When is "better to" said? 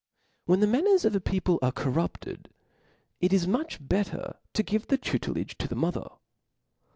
3.87-4.63